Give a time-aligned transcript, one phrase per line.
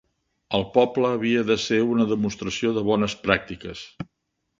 [0.59, 3.83] El poble havia de ser una demostració de bones pràctiques.